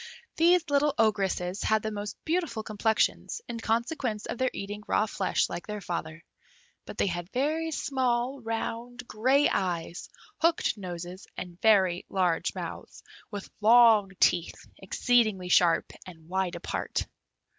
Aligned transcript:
These 0.35 0.67
little 0.71 0.95
Ogresses 0.97 1.61
had 1.61 1.83
the 1.83 1.91
most 1.91 2.17
beautiful 2.25 2.63
complexions, 2.63 3.39
in 3.47 3.59
consequence 3.59 4.25
of 4.25 4.39
their 4.39 4.49
eating 4.51 4.81
raw 4.87 5.05
flesh 5.05 5.47
like 5.47 5.67
their 5.67 5.79
father; 5.79 6.23
but 6.87 6.97
they 6.97 7.05
had 7.05 7.29
very 7.33 7.69
small, 7.69 8.41
round, 8.41 9.07
grey 9.07 9.47
eyes, 9.47 10.09
hooked 10.39 10.75
noses, 10.75 11.27
and 11.37 11.61
very 11.61 12.03
large 12.09 12.55
mouths, 12.55 13.03
with 13.29 13.47
long 13.61 14.09
teeth, 14.19 14.67
exceedingly 14.79 15.49
sharp, 15.49 15.93
and 16.07 16.27
wide 16.27 16.55
apart. 16.55 17.05